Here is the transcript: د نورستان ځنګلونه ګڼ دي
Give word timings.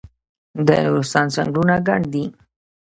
د 0.65 0.67
نورستان 0.85 1.25
ځنګلونه 1.35 1.75
ګڼ 1.87 2.01
دي 2.13 2.25